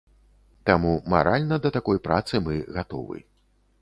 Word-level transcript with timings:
Таму 0.69 0.93
маральна 1.13 1.55
да 1.65 1.73
такой 1.77 1.97
працы 2.07 2.43
мы 2.47 2.59
гатовы. 2.79 3.17